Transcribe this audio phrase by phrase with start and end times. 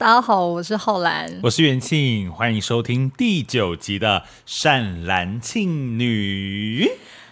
[0.00, 6.86] 大家好，我是浩兰，我是元庆，欢迎收听第九集的《善男庆女》。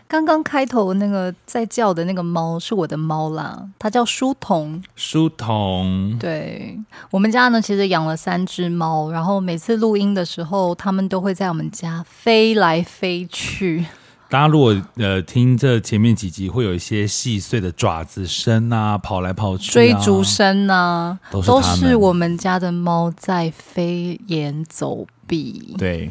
[0.07, 4.83] 刚刚开头那个在叫的那个猫是我的猫啦，它叫书童。
[4.95, 6.79] 书童，对，
[7.11, 13.87] 我们家呢，其实养了三只猫，然后每次录音的时候，它们都会在我们家飞来飞去。
[14.31, 25.75] 大家如果呃听这前面几集，会有一些细碎的爪子声啊，跑来跑去、啊，追逐声啊，都是都是我们家的猫在飞檐走壁。
[25.79, 26.11] 对，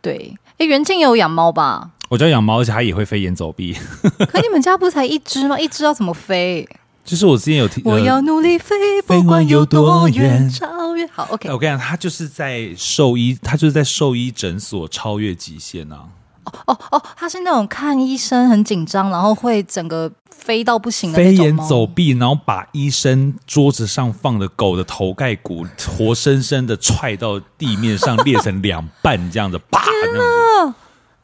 [0.00, 1.90] 对，哎，元庆有养猫吧？
[2.08, 3.76] 我家养猫，而且它也会飞檐走壁。
[4.30, 5.58] 可你们家不是才一只吗？
[5.58, 6.68] 一只要怎么飞？
[7.04, 11.04] 就是我之前有听，我要努力飞，不管有多远，超越。
[11.08, 11.50] 好，OK。
[11.50, 16.04] 我跟你讲，它就是在兽医，它就是在兽医诊所超越极限啊。
[16.44, 29.82] 哦哦哦，它是那种看医生很紧张，然后会整个飞到不行的飞檐走壁，然后把医生桌子上放的狗的头盖骨活生生的踹到地面上，裂成两半，这样子，啪！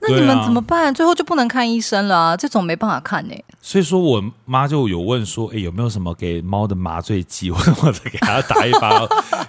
[0.02, 0.86] 那你们怎么办？
[0.88, 2.34] 啊、最后就不能看医生了啊！
[2.34, 3.44] 这种没办法看呢、欸。
[3.60, 8.98] 所以说我妈就有问说：“哎，有没有什么给猫的麻醉剂， 或者给它打一把？”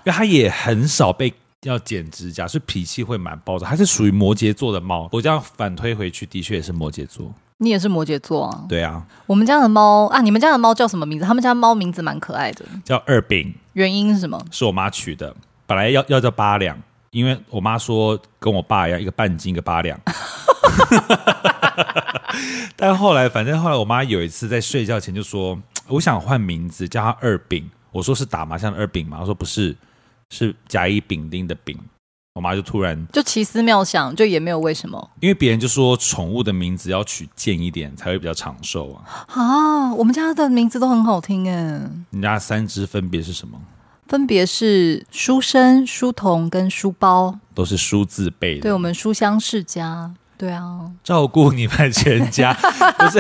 [0.04, 1.34] 因为它也很少被
[1.64, 3.68] 要剪指甲，是脾气会蛮暴躁。
[3.68, 5.08] 它是属于摩羯座的猫。
[5.12, 7.32] 我这样反推回去，的确也是摩羯座。
[7.58, 8.66] 你也是摩羯座啊？
[8.68, 9.06] 对啊。
[9.28, 11.26] 我们家的猫啊，你们家的猫叫什么名字？
[11.26, 13.54] 他们家猫名字蛮可爱的，叫二饼。
[13.74, 14.44] 原因是什么？
[14.50, 15.36] 是我妈取的，
[15.68, 16.76] 本来要要叫八两。
[17.12, 20.00] 因为我妈说跟我爸一样，一个半斤一个八两，
[22.78, 27.70] 但后来反正后来我妈有一次在睡觉前就说，我想换名字叫她二饼。
[27.92, 29.76] 我说是打麻将的二饼吗？”她说不是，
[30.32, 31.78] 是甲乙丙丁的丙。
[32.34, 39.28] 我妈就突然就奇思妙想，就也没有为什么，因为别人就说宠物的名字要取贱一点才会比较长寿啊。
[39.28, 41.82] 啊，我们家的名字都很好听哎。
[42.12, 43.60] 你家三只分别是什么？
[44.08, 48.62] 分别是书生、书童跟书包，都是书字辈的。
[48.62, 52.54] 对，我们书香世家，对啊，照顾你们全家。
[52.98, 53.20] 不是，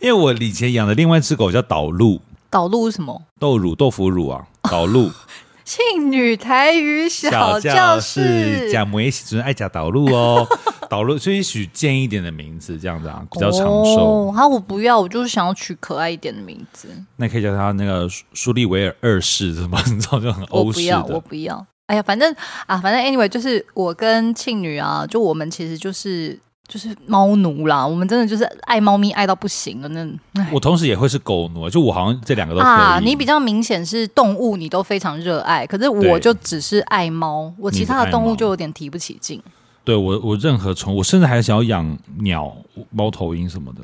[0.00, 2.20] 因为我以前养的另外一只狗叫导路。
[2.50, 3.22] 导路是什么？
[3.40, 5.10] 豆乳、豆腐乳啊，导路。
[5.64, 10.46] 庆女台语小教室，讲没喜只能爱讲导路哦，
[10.90, 14.28] 导路所以取贱一点的名字，这样子啊，比较长寿。
[14.28, 16.88] 哦，好，我不要，我就是想要取可爱一点的名字。
[17.16, 20.96] 那可以叫他那个苏利维尔二世，什么你知道就很欧式的。
[20.98, 21.66] 我不要，我不要。
[21.86, 22.34] 哎呀，反正
[22.66, 26.38] 啊，反正 anyway，就是我跟庆女啊，就我们其实就是。
[26.66, 29.88] 就是猫奴啦，我们真的就是爱猫咪爱到不行了。
[29.88, 32.70] 那我同时也会是狗奴，就我好像这两个都可以。
[32.70, 39.42] 啊，你比较明显是动物，你都非常热爱，可是我就只是爱猫，我其他的动物就有点提不起劲。
[39.84, 42.50] 对我，我任何宠物，我甚至还想要养鸟、
[42.90, 43.82] 猫头鹰什么的。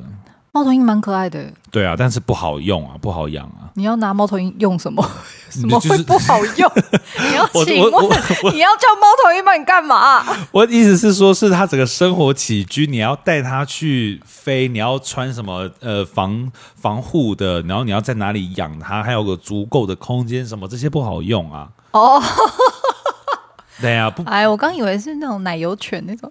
[0.53, 3.71] 猫头鹰蛮可爱的，对啊，但是不好用啊，不好养啊。
[3.75, 5.01] 你要拿猫头鹰用什么？
[5.49, 6.69] 什么会不好用？
[7.29, 7.93] 你要请问，
[8.53, 10.21] 你要叫猫头鹰帮你干嘛？
[10.51, 21.69] 我的意思是说，是它整个生活起居，你要带它去飞，你要穿什么呃防防护的，然后你要在哪里养它，还有个足够的空间，什么这些不好用啊。
[21.91, 22.21] 哦，
[23.79, 26.29] 对啊，不，哎，我刚以为是那种奶油犬那种。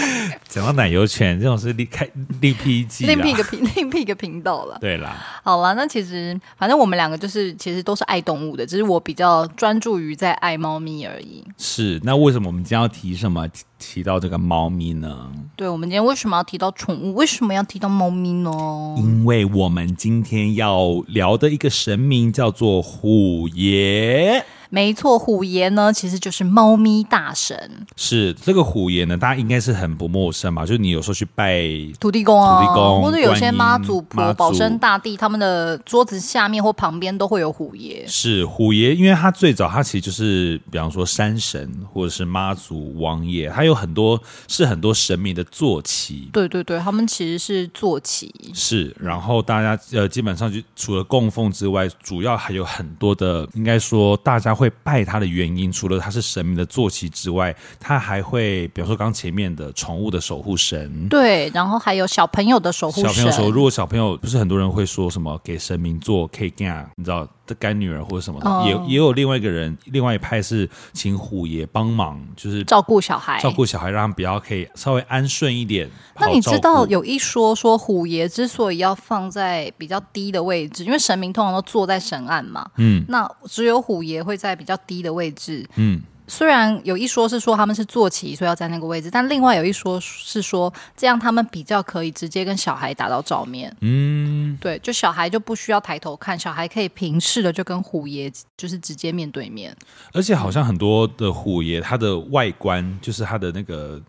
[0.48, 2.08] 讲到奶油犬这种是另开
[2.40, 4.78] 另辟一集，另辟一个频 另辟一个频道了。
[4.80, 11.44] 对啦，好了，那其实反正我们两个就是其实都是爱动物的，只是我比较专注于在爱猫咪而已。
[11.56, 13.48] 是，那为什么我们今天要提什么
[13.78, 15.32] 提到这个猫咪呢？
[15.56, 17.14] 对，我们今天为什么要提到宠物？
[17.14, 18.50] 为什么要提到猫咪呢？
[18.98, 24.44] 因为我们今天要聊的一个神明叫做虎爷。
[24.74, 27.86] 没错，虎爷呢，其实就是猫咪大神。
[27.94, 30.64] 是这个虎爷呢，大家应该是很不陌生吧。
[30.64, 31.62] 就是你有时候去拜
[32.00, 38.02] 土地公啊，土地公，或者有些妈祖婆、保生大帝，他们的桌子下面或旁边都会有虎爷。
[38.06, 46.30] 是虎爷，因为他最早他其实就是，比方说山神或者是妈祖王爷，他有很多是很多神明的坐骑。
[46.32, 48.34] 对对对，他们其实是坐骑。
[48.54, 54.61] 是，然后大家呃，基本上就除了供奉之外，主要还有很多的，应该说大家会。
[54.62, 63.12] 会拜他的原因，除了他是神明的坐骑之外，他还会，比如说刚前面的宠物的守护神，对，然后还有小朋友的守护神。
[63.12, 67.28] 小朋友说，如果小朋友不是很多人会说什么给神明做 K 干，你知道？
[67.52, 75.88] 的干女儿或者什么的，哦也也有另外一个人，另外一派是请虎爷帮忙，就是照顾小孩，照顾小孩，让他们比较可以稍微安顺一点。
[76.18, 85.68] 那你知道有一说说虎爷之所以要放在比较低的位置，因为神明通常都坐在神案嘛，嗯那只有虎爷会在比较低的位置。
[85.76, 93.74] 嗯，虽然有一说是说他们是坐骑，所以要在那个位置，但另外有一说是说这样他们比较可以直接跟小孩打到照面。
[93.80, 99.76] 嗯，对，就小孩就不需要抬头看，小孩可以平视的就跟虎爷就是直接面对面。
[100.12, 104.00] 而且好像很多的虎爷，他的外观就是他的那个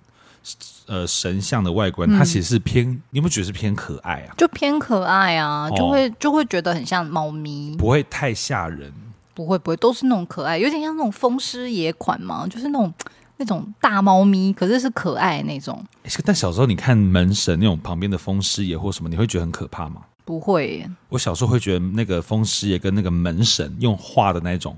[0.85, 4.35] 呃神像的外观，嗯它其实是偏，你有没有觉得是偏可爱啊？
[4.37, 8.93] 就偏可爱啊，哦就会就会觉得很像猫咪，不会太吓人。
[9.33, 12.93] 不会不会，都是那种可爱，有点像那种风狮爷款嘛，就是那种
[13.37, 15.83] 那种大猫咪，可是是可爱那种，
[16.25, 20.01] 但小时候你看门神那种旁边的风狮爷或什么，你会觉得很可怕吗？
[20.25, 20.77] 不会。
[20.77, 24.77] 耶我小时候会觉得那个风狮爷跟那个门神用画的那种，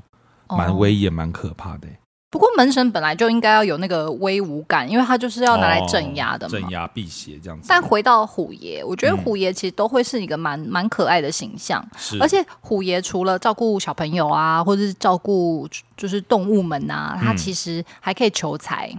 [0.49, 0.75] 蛮哦。
[0.75, 1.87] 威严、蛮可怕的。
[1.87, 1.99] 欸。
[2.35, 6.57] 不过门神本来就应该要有那个威武感，因为他就是要拿来镇压的嘛。
[6.57, 7.65] 哦镇压辟邪这样子。
[7.69, 15.65] 但回到虎爷，我觉得嗯虎爷其实都会是一个蛮蛮可爱的形象，是，而且虎爷除了照顾小朋友啊，或者是照顾
[15.95, 18.93] 就是动物们啊，他嗯其实还可以求财。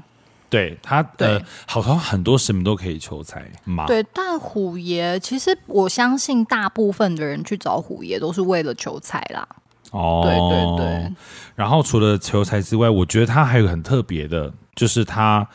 [0.49, 3.85] 对他的呃，好像很多什么都可以求财嘛。
[3.85, 9.47] 对，但虎爷其实我相信大部分的人去找虎爷都是为了求财啦。
[9.93, 11.13] 哦，对对对。
[11.55, 15.47] 然后除了求财之外，我觉得它还有很特别的，就是它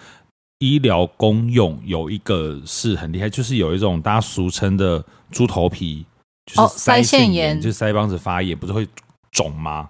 [0.60, 6.06] 医疗功用有一个是很厉害，就是有一种大家俗称的猪头皮，
[6.46, 8.88] 就哦是腮腮腺炎，炎就是腮帮子发炎，不是会
[9.32, 9.90] 肿吗？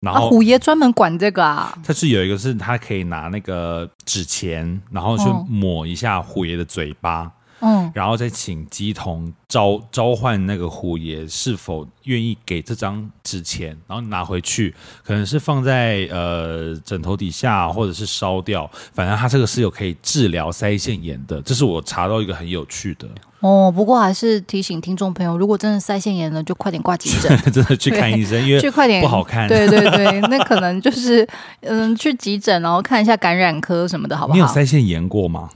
[0.00, 1.76] 然啊，后虎爷专门管这个啊。
[1.84, 7.30] 它是有一个是他可以拿那个纸钱，然后去哦抹一下虎爷的嘴巴。
[7.64, 14.74] 嗯，然后再请乩童召召唤那个虎爷是否愿意给这张纸钱，然后拿回去，
[15.04, 23.06] 可能是放在呃枕头底下，或者是烧掉，反正他这个是有可以治疗腮腺炎的，这是我查到一个很有趣的，
[23.38, 29.46] 哦，不过还是提醒听众朋友，如果真的腮腺炎了， 就快点挂急诊，真的去看医生，因为去快点不好看。
[29.46, 31.24] 对对对，那可能就是
[31.60, 34.34] 嗯，去急诊，然后看一下感染科什么的，好不好？
[34.34, 35.48] 你有腮腺炎过吗？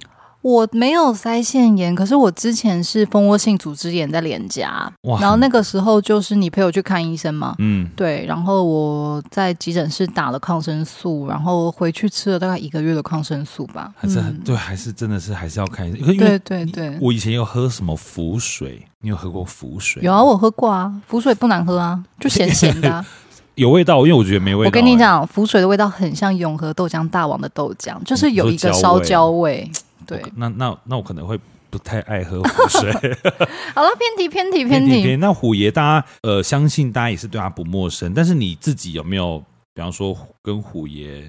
[0.47, 4.89] 我没有腮腺炎，可是我之前是蜂窝性组织炎在脸颊，
[5.21, 20.01] 然后那个时候就是你陪我去看医生嘛，嗯，对，然后我在急诊室打了抗生素，然后回去吃了大概一个月的抗生素吧，还是很、嗯对，还是真的是还是要看医生，因为对对对，我以前有喝什么浮水，你有喝过浮水？
[20.05, 23.05] 有啊，我喝过啊，浮水不难喝啊，就咸咸的、啊。
[23.57, 29.69] 有味道，因为我觉得没味道、我跟你欸，讲，浮水的味道很像永和豆浆大王的豆浆，就是有一个烧焦焦味。
[30.07, 31.39] 对，那那那我可能会
[31.69, 32.93] 不太爱喝湖水。
[33.75, 35.17] 好了，偏题偏题偏偏题。
[35.17, 39.43] 那虎爷，大家呃，相信大家也是对他不陌生，但是你自己有没有，
[39.75, 41.29] 比方说跟虎爷？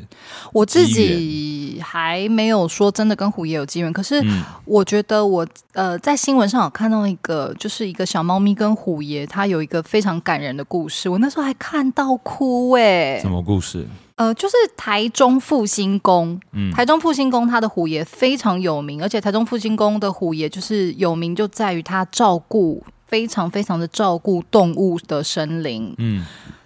[0.53, 11.09] 我自己还没有说真的跟虎爷有机缘，可是嗯我觉得我呃在新闻上有看到一个，就是一个小猫咪跟虎爷，它有一个非常感人的故事。
[11.09, 13.85] 我那时候还看到哭哎、什么故事？
[14.17, 25.93] 呃，就是台中复兴宫，嗯台中复兴宫它的虎爷非常有名，而且台中复兴宫的虎爷就是有名就在于他照顾非常非常的照顾动物的生灵。
[25.99, 26.25] 嗯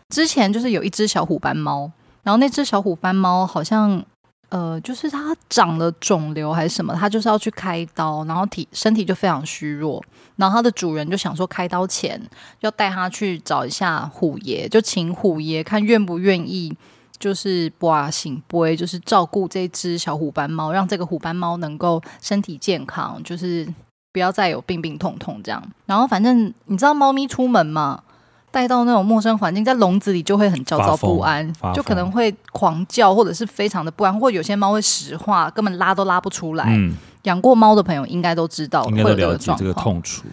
[0.10, 1.92] 之前就是有一只小虎斑猫，
[2.24, 4.02] 然后那只小虎斑猫好像
[4.48, 10.02] 呃，就是它长了肿瘤还是什么，它就是要去开刀，然后体身体就非常虚弱，
[10.38, 12.22] 然后它的主人就想说开刀前
[12.62, 16.74] 要带它去找一下虎爷，就请虎爷看愿不愿意。
[17.22, 23.66] 就是拔醒杯，就是照顾这只小虎斑猫，让这个虎斑猫能够身体健康，就是
[24.12, 25.64] 不要再有病病痛痛这样。
[25.86, 28.02] 然后反正你知道猫咪出门嘛，
[28.50, 36.66] 带到那种陌生环境，在笼子里就会很焦躁不安，就可能会狂叫，或者是非常的不安，或者有些猫会石化，根本拉都拉不出来。
[36.68, 39.72] 嗯，养过猫的朋友应该都知道，应该都了解这个。
[39.74, 40.24] 痛楚。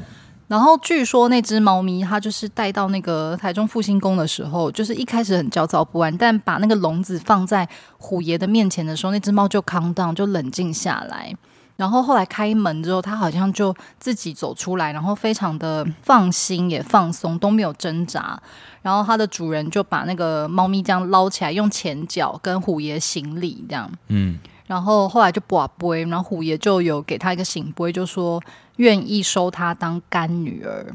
[0.48, 11.32] 然后据说那只猫咪，它就是带到那个台中复兴宫的时候，就是一开始很焦躁不安，但把那个笼子放在虎爷的面前的时候，那只猫就 calm down，就冷静下来。
[11.76, 18.36] 然后后来开门之后，它好像就自己走出来，然后非常的放心也放松，都没有挣扎。
[18.82, 23.88] 然后它的主人就把那个猫咪这样捞起来，用前脚跟虎爷行礼，这样。
[24.08, 28.40] 嗯，然后后来就跋杯，然后虎爷就有给他一个醒杯，就说
[28.76, 30.86] 愿意收他当干女儿。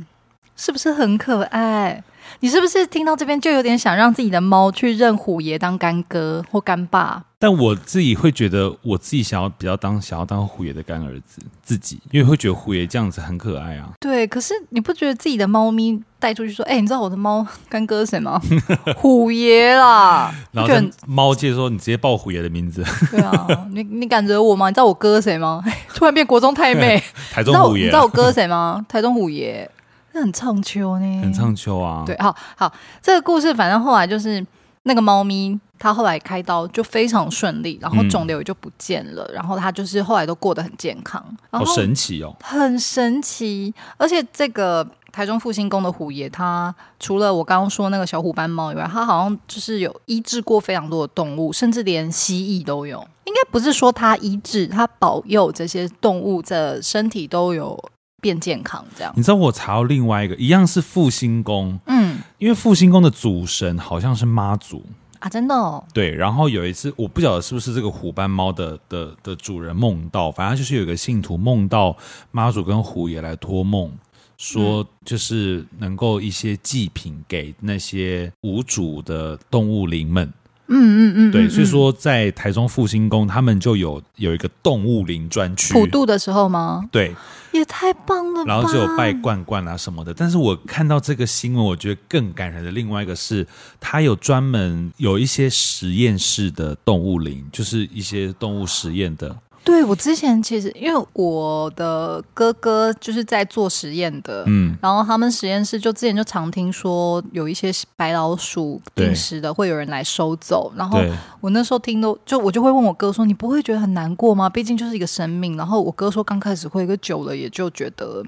[0.55, 2.03] 是不是很可爱？
[2.39, 7.23] 你是不是听到这边就有点想让自己的猫去认虎爷当干哥或干爸？
[7.39, 13.89] 但我自己会觉得，我自己想要比较当想要当虎爷的干儿子，自己因为会觉得虎爷这样子很可爱啊。
[13.99, 18.41] 对，可是你不觉得自己的猫咪带出去说：“哎、欸，你知道我的猫干哥是谁吗？
[18.95, 24.69] 虎爷啦。”然后跟猫界说：“你直接报虎爷的名字。”对啊，你你敢惹我吗？
[24.69, 25.61] 你知道我哥谁吗？
[25.93, 27.83] 突然变国中太妹， 台中虎爷。
[27.83, 28.85] 你知道我哥谁吗？
[28.87, 29.69] 台中虎爷。
[30.13, 32.03] 那很唱秋呢，很唱秋啊。
[32.05, 34.45] 对，好好，这个故事反正后来就是
[34.83, 43.73] 那个猫咪，它后来开刀就非常顺利，然后肿瘤也就不见了，嗯、然后它就是后来都过得很健康，好神奇哦，很神奇。
[43.97, 53.03] 而且这个台中复兴宫的虎爷，他除了我刚刚说那个小虎斑猫以外，他好像就是有医治过非常多的动物，甚至连蜥蜴都有。
[53.25, 57.83] 应该不是说他医治，他保佑这些动物的身体都有。
[58.23, 64.81] 变健康这样，你知道我查到另外一个，一样是复兴宫，嗯，因为复兴宫的主神好像是妈祖
[65.19, 66.09] 啊，真的哦，对。
[66.15, 71.97] 然后有一次，我不晓得是不是这个虎斑猫的的的主人梦到，反正就是有一个信徒梦到
[72.31, 73.91] 妈祖跟虎爷来托梦，
[74.37, 80.31] 说就是能够一些祭品给那些无主的动物灵们。
[80.67, 85.73] 嗯嗯嗯，对，所以说在台中复兴宫，他们就有有一个动物灵专区。
[85.73, 86.81] 普渡的时候吗？
[86.89, 87.13] 对，
[87.53, 88.43] 也太棒了。
[88.45, 90.13] 然后就有拜罐罐啊什么的。
[90.13, 93.47] 但是我看到这个新闻，我觉得更感人的另外一个是，
[93.79, 99.35] 他有专门有一些实验室的动物灵，就是一些动物实验的。
[99.63, 110.99] 对，我之前其实因为我的哥哥就是在做实验的，嗯，然后他们实验室就之前就常听说有一些白老鼠定时的会有人来收走，然后
[111.39, 114.49] 我那时候听都就我就会问我哥说，你不会觉得很难过吗？
[114.49, 115.55] 毕竟就是一个生命。
[115.55, 118.21] 然后我哥说刚开始会，可久了也就觉得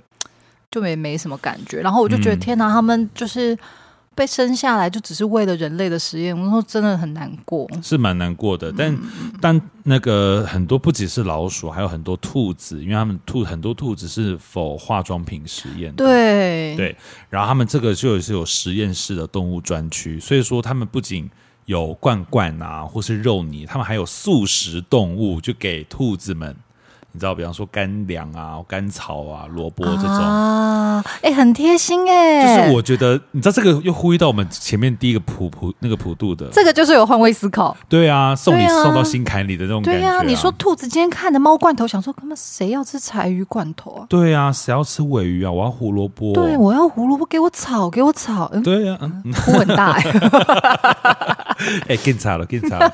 [0.71, 1.81] 就没没什么感觉。
[1.81, 3.57] 然后我就觉得、嗯、天哪，他们就是。
[4.15, 8.71] 被生下来就只是为了人类的实验，我说真的很难过，是蛮难过的。
[8.71, 16.95] 但、嗯、但那个很多不只是老鼠，还有很多兔子，因为他们兔很多兔子是否化妆品实验的，对对。
[17.29, 21.29] 然后他们这个就是有实验室的动物专区，所以说他们不仅
[21.65, 26.55] 有罐罐啊，或是肉泥，他们还有素食动物，就给兔子们。
[27.15, 32.45] 你知道，比方说干粮啊、干草啊、萝卜这种啊，哎、欸，很贴心哎、欸。
[32.45, 37.75] 就是我觉得，你知道这个又呼吁到我们前面第一个普普那个普度的，这个就是有换位思考。
[37.87, 40.11] 对啊，送你送到心坎里的那种感觉、啊。
[40.11, 44.05] 对啊，你说兔子今天看的猫罐头，想说他妈谁要吃柴鱼罐头啊？
[44.09, 45.49] 对啊，谁要吃尾鱼啊？
[45.49, 46.33] 我要胡萝卜。
[46.33, 48.49] 对，我要胡萝卜，给我炒，给我炒。
[48.51, 50.19] 嗯、对啊，嗯，呼很大哎、欸。
[51.59, 52.91] 哎、欸，更惨了，更惨了。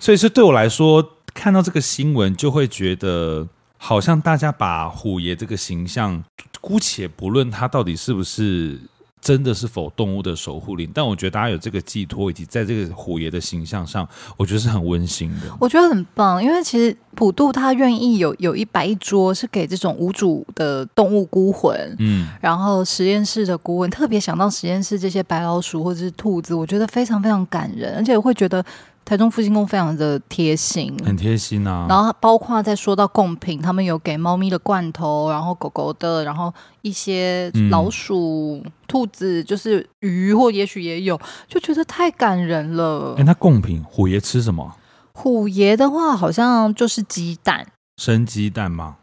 [0.00, 1.00] 所以是对我来说。
[1.34, 3.48] 看到这个新闻，就会觉得
[3.78, 6.22] 好像大家把虎爷这个形象，
[6.60, 8.78] 姑且不论他到底是不是
[9.20, 15.46] 真的是否动物的守护灵，但我觉得大家有这个寄托，以及在这个虎爷的形象上，我觉得是很温馨的。
[15.58, 28.64] 我觉得很棒，因为其实普渡他愿意有有一摆一桌是给这种无主的动物孤魂，嗯，然后实验室的孤魂，特别想到实验室这些白老鼠或者是兔子，我觉得非常非常感人，而且我会觉得。
[29.04, 31.86] 台中复兴宫非常的贴心，很贴心啊。
[31.88, 43.16] 然后包括在说到贡品，他们有给猫咪的罐头，然后狗狗的，然后一些老鼠、嗯、兔子，就是鱼或也许也有，就觉得太感人了。
[43.18, 44.76] 哎，那贡品虎爷吃什么？
[45.12, 47.66] 虎爷的话好像就是鸡蛋，
[47.96, 48.96] 生鸡蛋吗？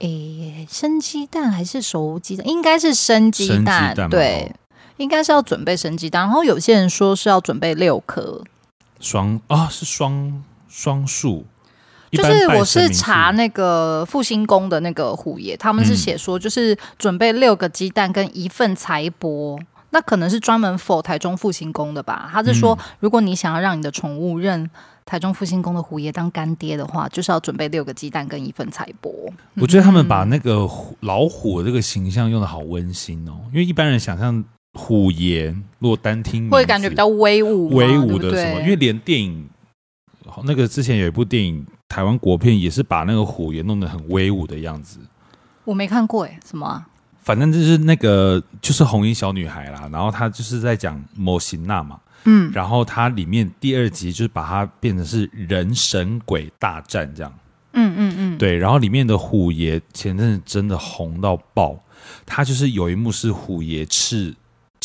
[0.00, 2.48] 哎，生鸡蛋还是熟鸡蛋？
[2.48, 4.52] 应该是生鸡蛋，蛋对，
[4.96, 6.22] 应该是要准备生鸡蛋。
[6.22, 8.42] 然后有些人说是要准备六颗。
[9.04, 11.44] 双啊、哦，是双双数，
[12.10, 22.30] 就是我是查那个复兴宫的那个虎爷，他们是写说，就是准备六个鸡蛋跟一份财帛，嗯、那可能是专门 for 台中复兴宫的吧。
[22.32, 24.70] 他是说，如果你想要让你的宠物认
[25.04, 29.12] 台中复兴宫的虎爷当干爹的话，就是要准备六个鸡蛋跟一份财帛。
[29.56, 30.66] 我觉得他们把那个
[31.00, 34.42] 老虎这个形象用的好温馨哦，因为一般人想象。
[34.74, 38.60] 虎爷，如果单听会感觉比较威武，威武的什么？
[38.60, 39.48] 因为连电影，
[40.44, 44.98] 那个之前有一部电影，台湾国片也是把那个虎爷弄得很威武的样子。
[45.64, 46.86] 我没看过哎，什么啊？
[47.22, 49.88] 反正就是那个，就是红衣小女孩啦。
[49.92, 57.32] 然后她就是在讲魔神仔嘛，嗯，然后它里面第二集就是把它变成是人神鬼大战这样，
[57.72, 58.58] 嗯嗯嗯，对。
[58.58, 61.78] 然后里面的虎爷前阵子真的红到爆，
[62.26, 64.34] 他就是有一幕是虎爷赤。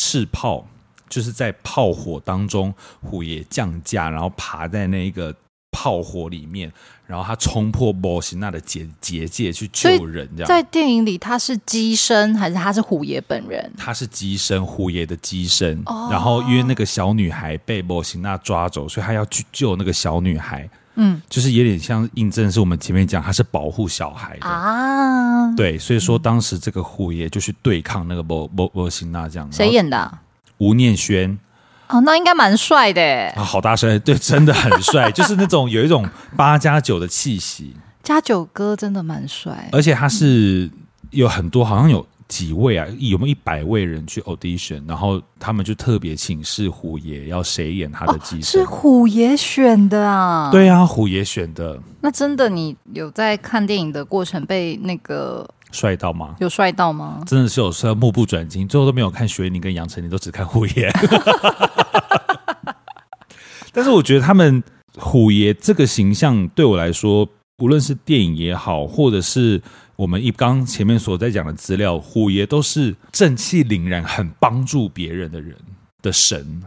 [0.02, 0.66] 赤炮
[1.10, 5.34] 就是在炮火当中，虎爷降价，然后爬在那个
[5.70, 6.72] 炮火里面，
[7.06, 10.26] 然后他冲破波西娜的结结界去救人。
[10.34, 13.70] 这样，在电影里他是机身还是他是虎爷本人？
[13.76, 15.82] 他是机身，虎爷的机身。
[15.84, 20.66] 哦、然后因为那个小女孩被波西娜抓走，所以他要去救那个小女孩。
[20.96, 25.54] 嗯，就是有点像印证，是我们前面讲他是保护小孩的啊。
[25.54, 29.50] 对，所以说当时这个护爷就去对抗那个波波波辛娜这样。
[29.52, 30.20] 谁演的、啊？
[30.58, 31.38] 吴念轩。
[31.88, 33.02] 哦，那应该蛮帅的。
[33.30, 33.98] 啊，好大声！
[34.00, 37.74] 对，真的很帅， 就是那种有一种八加九的气息。
[38.02, 40.70] 加九哥真的蛮帅，而且他是
[41.10, 42.06] 有很多，好像有。
[42.30, 42.86] 几位啊？
[43.00, 44.80] 有没有一百位人去 audition？
[44.86, 48.60] 然后他们就特别请示虎爷要谁演他的机身？
[48.60, 50.48] 哦，是虎爷选的啊？
[50.52, 51.76] 对啊，虎爷选的。
[52.00, 56.36] 那真的，你有在看电影的过程被那个帅到吗？
[56.38, 57.20] 有帅到吗？
[57.26, 60.88] 真的是有帅目不转睛，最后都没有看雪妮跟杨丞琳，都只看虎爷。
[63.72, 64.62] 但是我觉得他们
[64.96, 69.60] 虎爷这个形象对我来说，无论是电影也好，或者是。
[70.00, 75.54] 我们一刚前面所在讲的资料，虎爷都是正气凛然、很帮助别人的人
[76.00, 76.62] 的神。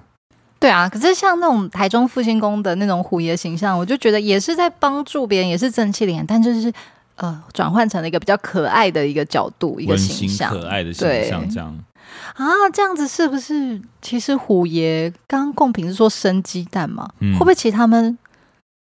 [0.59, 6.71] 对啊，可是像那种台中复兴宫的那种虎爷形象，我就觉得也是在帮助别人，也是正气凛然，但就是
[7.15, 11.75] 呃，转换成了一个比较可爱的一个角度，一个形象，可爱的形象，这样
[12.35, 13.81] 啊，这样子是不是？
[13.99, 18.15] 其实虎爷刚刚贡品是说生鸡蛋嘛，嗯、会不会其实他们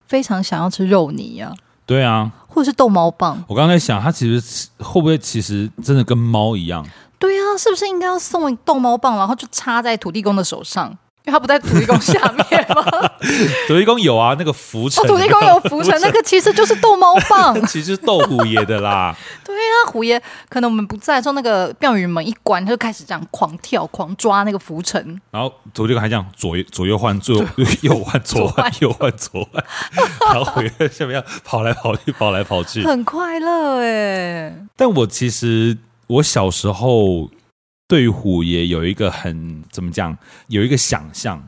[0.06, 1.71] 非常想要吃肉泥呀、啊？
[1.92, 3.44] 对啊，或者是逗猫棒。
[3.46, 6.82] 我刚才想，他其实会不会其实真的跟猫一样？
[7.18, 10.96] 对啊，是不是应该要送逗猫棒，然后就插在土地公的手上？
[11.24, 12.18] 因为他不在土地公下
[12.50, 12.84] 面吗？
[13.68, 15.04] 土地公有啊，那个浮尘。
[15.04, 19.16] 哦，土地公有浮尘， 那个其实就是逗猫棒， 其实是逗虎爷的啦。
[19.44, 25.20] 对啊，虎爷可能我们不在的时候，那个庙宇门一关，他就开始这样狂跳、狂抓那个浮尘。
[25.30, 27.36] 然后土地公还这样左右左右换，左
[27.82, 29.64] 右换左换右换左换，
[30.34, 34.52] 然后虎爷下面要跑来跑去，跑来跑去，很快乐哎。
[34.76, 37.30] 但我其实我小时候。
[37.92, 41.46] 对于虎爷有一个很怎么讲，有一个想象，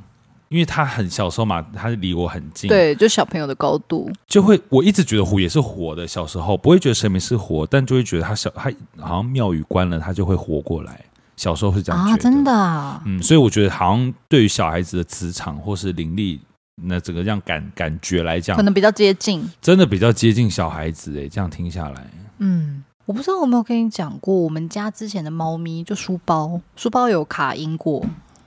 [0.50, 6.06] 因为他很小时候嘛，他离我很近，对，就小朋友的高度，就会我一直觉得虎爷是活的。
[6.06, 11.02] 小时候不会觉得神明是活，但就会觉得他小他好像庙宇关了，他就会活过来。
[11.38, 16.38] 小时候是这样觉得，啊，真的啊，嗯，所以我觉得好像对于小孩子的磁场或是灵力，
[16.82, 22.85] 那整个这样感感觉来讲，可能比较接近，真的比较接近小孩子哎，这样听下来，嗯。
[23.07, 28.03] 我不知道我有没有跟你讲过，我们家之前的猫咪就书包，书包有卡音过。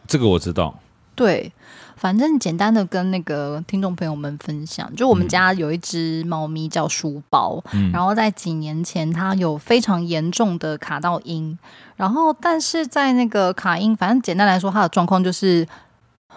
[0.08, 0.74] 这个我知道。
[1.14, 1.52] 对，
[1.96, 11.58] 反正简单的跟那个听众朋友们分享，就我们家有一只猫咪叫书包，嗯、然后在几年前它有非常严重的卡到音，
[11.96, 15.68] 然后但是在那个卡音，反正简单来说，它的状况就是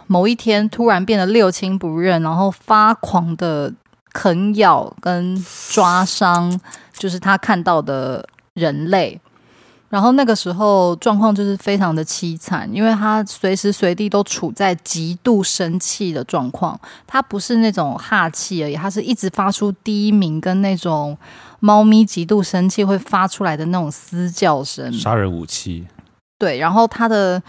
[0.06, 3.70] 某一天突然变得六亲不认，然后发狂的
[4.12, 6.58] 啃咬跟抓伤。
[7.00, 9.18] 就是他看到的人类，
[9.88, 16.78] 然后那个时候状况就是非常的凄惨，因为他随时随地都处在极度生气的状况。
[17.06, 21.16] 他不是那种哈气而已，他是一直发出低鸣跟那种
[21.60, 25.86] 猫咪极度生气会发出来的那种嘶叫声，杀人武器。
[26.38, 27.42] 对，然后他的。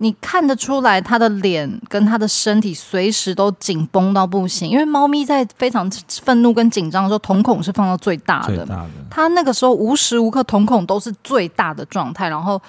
[0.00, 5.90] 你看得出来，他的脸跟他的身体随时都紧绷到不行，因为猫咪在非常
[6.22, 8.66] 愤怒跟紧张的时候，瞳孔是放到最大的。
[9.10, 12.60] 它那个时候无时无刻瞳孔都是最大的状态，然后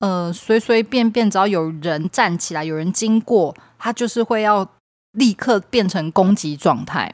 [0.00, 4.68] 呃，随随便便只要有人站起来，有人经过，它就是会要
[5.12, 7.12] 立刻变成攻击状态。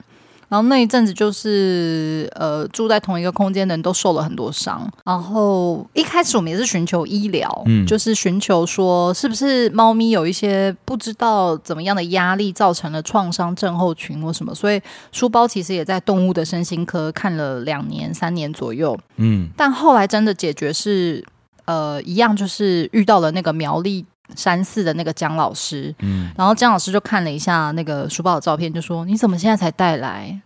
[0.55, 4.89] 然后那一阵子就是呃住在同一个空间的人都受了很多伤。
[5.05, 14.55] 然后一开始我们也是寻求医疗，嗯，就是寻求说是不是猫咪有一些不知道怎么样的压力造成了创伤症候群或什么。
[14.55, 21.25] 所以书包其实也在动物的身心科看了两年三年左右，嗯，但后来真的解决是
[21.65, 24.07] 呃一样，就是遇到了那个苗栗。
[24.35, 30.41] 山寺的那个姜老师，嗯，然后姜老师就看了一下那个书包的照片，就说：“你怎么现在才带来？”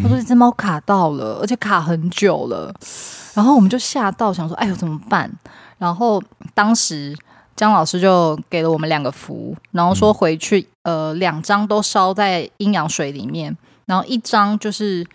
[0.00, 2.72] 他说：“这只猫卡到了，而且卡很久了。”
[3.34, 5.30] 然后我们就吓到，想说：“哎呦，怎么办？”
[5.78, 6.22] 然后
[6.54, 7.14] 当时
[7.54, 13.54] 姜老师就给了我们两个符，然后说回去，呃，两张都烧在阴阳水里面，
[13.86, 15.06] 然后一张就是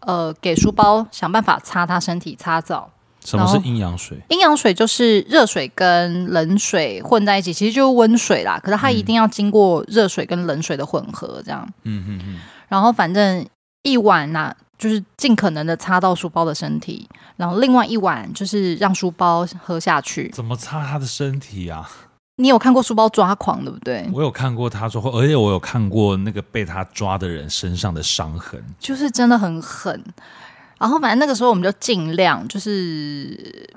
[0.00, 2.90] 呃给书包想办法擦他身体擦澡。
[3.26, 4.16] 什么是阴阳水？
[4.28, 8.58] 阴阳水就是热水跟冷水混在一起，其实就是温水啦。
[8.62, 11.68] 可是它一定要经过热水跟冷水的混合，这样。
[11.82, 12.38] 嗯嗯嗯。
[12.68, 13.44] 然后反正
[13.82, 20.30] 一碗呐、啊，就是尽可能的擦到书包的身体，然后另外一碗就是让书包喝下去。
[20.30, 21.90] 怎么擦他的身体啊？
[22.38, 24.06] 你有看过书包抓狂，对不对？
[24.12, 30.04] 我有看过他说，而且我有看过那个被他抓的人身上的伤痕，就是真的很狠。
[30.78, 33.68] 然后反正那个时候我们就尽量就是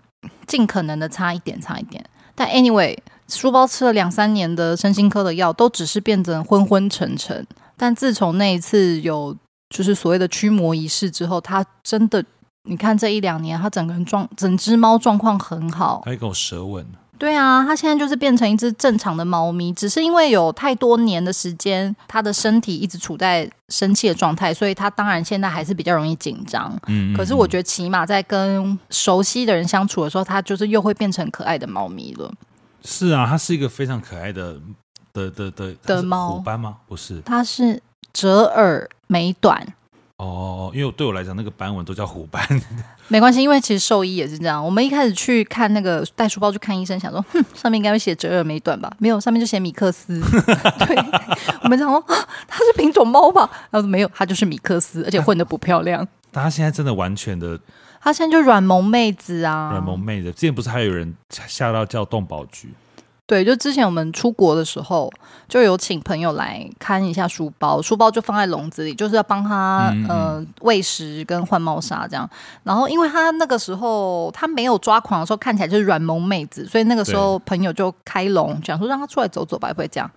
[0.46, 2.04] 尽可能的差一点，差一点。
[2.36, 7.46] 但 anyway，书包吃了两三年的身心科的药，都只是变成昏昏沉沉。
[7.78, 9.36] 但自从那一次有
[9.70, 12.24] 就是所谓的驱魔仪式之后，他真的，
[12.64, 16.02] 你看这一两年，他整个人状，整只猫状况很好。
[16.06, 16.86] 还跟我舌吻。
[17.20, 26.72] 对啊，它现在就是变成一只正常的猫咪，只是因为有太多年的时间，它的身体一直处在生气的状态，所以它当然现在还是比较容易紧张。
[26.88, 32.32] 嗯，嗯，嗯，可是我觉得起码在跟熟悉的人相处的时候，它就是又会变成可爱的猫咪了。
[32.86, 34.58] 是啊，它是一个非常可爱的
[35.12, 36.36] 的的的的猫。
[36.36, 36.78] 虎斑吗？
[36.88, 37.82] 不是，它是
[38.14, 39.68] 折耳美短。
[40.20, 42.46] 哦，因为对我来讲，那个斑纹都叫虎斑。
[43.08, 44.64] 没关系，因为其实兽医也是这样。
[44.64, 48.92] 我们一开始去看那个带书包去看医生，想说，哼，上面应该会写折耳美短吧？
[49.00, 50.20] 没有，上面就写米克斯。
[50.86, 50.96] 对，
[51.64, 52.04] 我们想说，
[52.50, 53.50] 它是品种猫吧？
[53.72, 56.06] 然后没有，它就是米克斯，而且混的不漂亮。
[56.32, 57.58] 但它现在真的完全的，
[58.02, 60.34] 它现在就软萌妹子啊，软萌妹子。
[60.34, 62.74] 之前不是还有人吓到叫动保局？
[63.30, 65.08] 对，就之前我们出国的时候，
[65.48, 72.28] 就有请朋友来看一下书包，书包就放在笼子里，就是要帮他嗯嗯呃喂食跟换猫砂这样。
[72.64, 80.10] 然后因为他那个时候他没有抓狂的时候，看起来就是软萌妹子，所以那个时候朋友就开笼，讲说让他出来走走吧，会这样？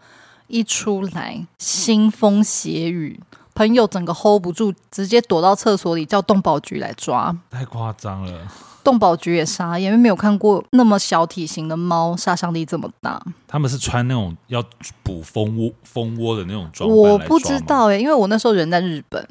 [0.47, 3.21] 一出来腥风血雨，
[3.55, 8.49] 朋友整个 hold 不住，直接躲到厕所里叫动保局来抓，太夸张了。
[8.85, 13.23] 动保局也杀，因为没有看过那么小体型的猫杀伤力这么大。
[13.47, 14.63] 他们是穿那种要
[15.03, 19.27] 捕蜂窝蜂窝的那种装扮，我不知道哎，因为我那时候人在日本。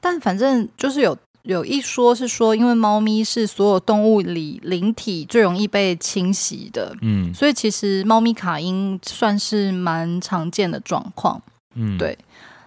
[0.00, 11.40] 但反正就是有有一说是说，因为猫咪是所有动物里灵体最容易被侵袭的，嗯，所以其实猫咪卡因算是蛮常见的状况，
[11.74, 12.18] 嗯，对。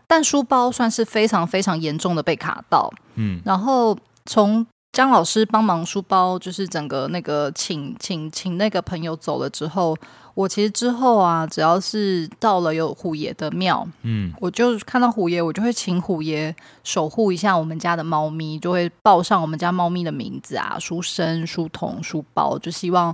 [0.08, 4.66] 但书包算是非常非常严重的被卡到，嗯，然后从。
[4.96, 9.94] 姜老师帮忙书包，就是整个那个请请请那个朋友走了之后，
[10.34, 16.56] 我其实之后啊，只要是到了有虎爷的庙，嗯，我就看到虎爷，我就会请虎爷
[16.86, 23.14] 守护一下我们家的猫咪，就会报上我们家猫咪的名字啊，书生、书童、书包，就希望。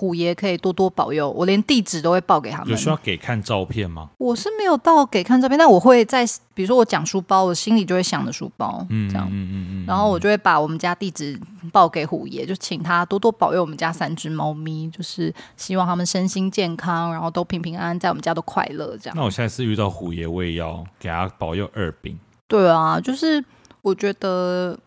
[0.00, 2.70] 虎爷可以多多保佑，我连地址都会报给他们。
[2.70, 4.08] 有需要给看照片吗？
[4.16, 11.38] 我是没有到给看照片，但我会在，比如说我讲书包，我心里就会想着书包，嗯，这样，嗯嗯嗯，然后我就会把我们家地址
[11.70, 19.14] 报给虎爷，就请他多多保佑我们家三只猫咪，就是希望他们身心健康，然后都平平安安，在我们家都快乐，这样。
[19.14, 22.18] 那我下次遇到虎爷，我也要给他保佑二饼。
[22.48, 23.44] 对啊，就是
[23.82, 24.78] 我觉得。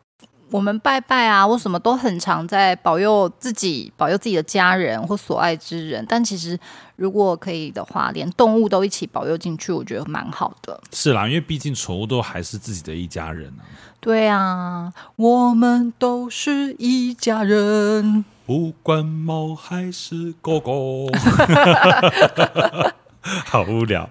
[0.54, 6.06] 我们拜拜啊，我什么都很常在保佑自己，保佑自己的家人或所爱之人。
[6.08, 6.56] 但其实
[6.96, 10.80] 如果可以的话，连动物都一起保佑进去，我觉得蛮好的。
[10.92, 13.66] 是啦，因为毕竟宠物都还是自己的一家人啊。
[14.00, 21.08] 对啊，我们都是一家人，不管猫还是狗狗。
[23.46, 24.10] 好无聊。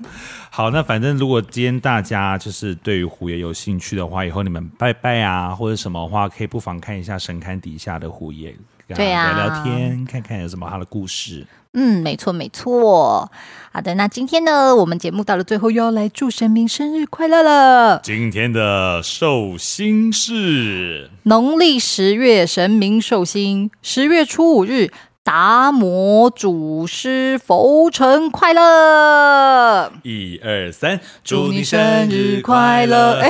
[0.51, 8.55] 好，那反正如果今天大家就是对于虎爷有兴趣的话，以后你们拜拜啊或者什么的话，可以不妨看一下神龛底下的虎爷，
[8.89, 11.47] 对啊，聊聊天，看看有什么他的故事。
[11.75, 13.33] 嗯，没错没错。
[13.73, 17.99] 好的，那今天呢，我们节目到了最后，又要来祝神明生日快乐了。
[18.03, 24.91] 今天的寿星是农历十月神明寿星，十月初五日。
[25.25, 29.93] 达摩祖师佛成快乐！
[30.03, 33.23] 一二三，祝你生日快乐！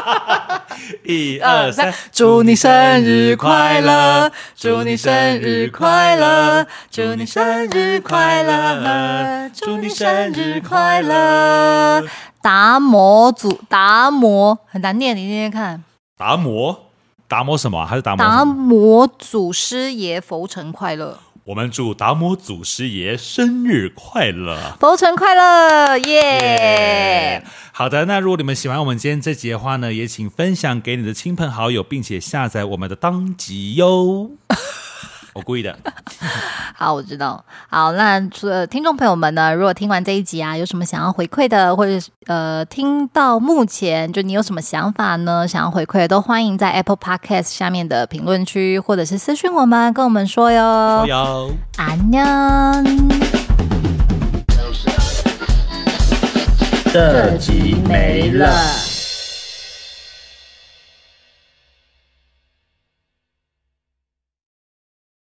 [1.04, 4.32] 一二三，祝你生日快乐！
[4.56, 6.66] 祝你生日快乐！
[6.90, 9.50] 祝你生日快乐！
[9.54, 12.02] 祝你生日快乐！
[12.40, 15.84] 达摩祖，达摩很难念，你念念看。
[16.16, 16.89] 达摩。
[17.30, 17.86] 达摩什么？
[17.86, 18.18] 还是达摩？
[18.18, 21.16] 达摩祖师爷佛成快乐。
[21.44, 27.48] 我们祝达摩祖师爷生日快乐，佛成快乐，耶、yeah!！
[27.70, 34.32] 好的，那如果你们喜欢我们今天这集的话呢，也请分享给你的亲朋好友，并且下载我们的当集哟。
[35.32, 35.76] 我故意的。
[36.74, 37.44] 好，我知道。
[37.68, 41.92] 好，那除了听众朋友们呢，如果听完这一集啊，有什么想要回馈的，或者
[42.26, 45.46] 呃，听到目前就你有什么想法呢？
[45.46, 51.04] 想要回馈的，都欢迎在 Apple Podcast 下面的评论区，或者是私讯我们，跟我们说哟。
[51.04, 51.50] 说哟。
[51.76, 52.24] 安妞。
[56.92, 58.89] 这集没了。